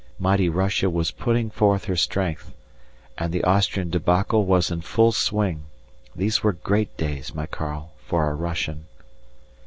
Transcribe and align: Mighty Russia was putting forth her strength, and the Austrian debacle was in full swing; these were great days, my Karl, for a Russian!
Mighty 0.17 0.49
Russia 0.49 0.89
was 0.89 1.11
putting 1.11 1.51
forth 1.51 1.85
her 1.85 1.95
strength, 1.95 2.51
and 3.19 3.31
the 3.31 3.43
Austrian 3.43 3.91
debacle 3.91 4.45
was 4.45 4.71
in 4.71 4.81
full 4.81 5.11
swing; 5.11 5.65
these 6.15 6.41
were 6.41 6.53
great 6.53 6.97
days, 6.97 7.35
my 7.35 7.45
Karl, 7.45 7.91
for 8.03 8.27
a 8.31 8.33
Russian! 8.33 8.85